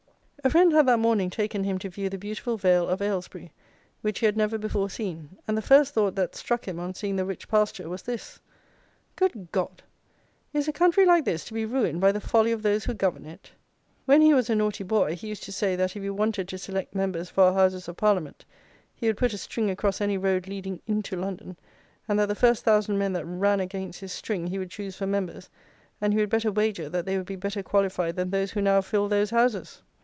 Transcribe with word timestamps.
"A 0.43 0.49
friend 0.49 0.71
had 0.73 0.87
that 0.87 0.97
morning 0.97 1.29
taken 1.29 1.63
him 1.65 1.77
to 1.77 1.87
view 1.89 2.09
the 2.09 2.17
beautiful 2.17 2.57
vale 2.57 2.89
of 2.89 2.99
Aylesbury, 2.99 3.53
which 4.01 4.17
he 4.17 4.25
had 4.25 4.35
never 4.35 4.57
before 4.57 4.89
seen; 4.89 5.37
and 5.47 5.55
the 5.55 5.61
first 5.61 5.93
thought 5.93 6.15
that 6.15 6.33
struck 6.35 6.67
him, 6.67 6.79
on 6.79 6.95
seeing 6.95 7.15
the 7.15 7.25
rich 7.25 7.47
pasture, 7.47 7.87
was 7.87 8.01
this, 8.01 8.39
'Good 9.15 9.51
God! 9.51 9.83
is 10.51 10.67
a 10.67 10.73
country 10.73 11.05
like 11.05 11.25
this 11.25 11.45
to 11.45 11.53
be 11.53 11.63
ruined 11.63 12.01
by 12.01 12.11
the 12.11 12.19
folly 12.19 12.51
of 12.51 12.63
those 12.63 12.85
who 12.85 12.95
govern 12.95 13.23
it?' 13.27 13.51
When 14.05 14.19
he 14.19 14.33
was 14.33 14.49
a 14.49 14.55
naughty 14.55 14.83
boy, 14.83 15.15
he 15.15 15.27
used 15.27 15.43
to 15.43 15.51
say 15.51 15.75
that 15.75 15.95
if 15.95 16.01
he 16.01 16.09
wanted 16.09 16.47
to 16.47 16.57
select 16.57 16.95
Members 16.95 17.29
for 17.29 17.43
our 17.43 17.53
Houses 17.53 17.87
of 17.87 17.97
Parliament, 17.97 18.43
he 18.95 19.05
would 19.05 19.17
put 19.17 19.33
a 19.33 19.37
string 19.37 19.69
across 19.69 20.01
any 20.01 20.17
road 20.17 20.47
leading 20.47 20.81
into 20.87 21.15
London, 21.15 21.55
and 22.07 22.17
that 22.17 22.25
the 22.25 22.33
first 22.33 22.65
1000 22.65 22.97
men 22.97 23.13
that 23.13 23.25
ran 23.27 23.59
against 23.59 23.99
his 23.99 24.11
string, 24.11 24.47
he 24.47 24.57
would 24.57 24.71
choose 24.71 24.95
for 24.95 25.05
Members, 25.05 25.51
and 26.01 26.13
he 26.13 26.19
would 26.19 26.31
bet 26.31 26.45
a 26.45 26.51
wager 26.51 26.89
that 26.89 27.05
they 27.05 27.15
would 27.15 27.27
be 27.27 27.35
better 27.35 27.61
qualified 27.61 28.15
than 28.15 28.31
those 28.31 28.49
who 28.49 28.59
now 28.63 28.81
filled 28.81 29.11
those 29.11 29.29
Houses. 29.29 29.83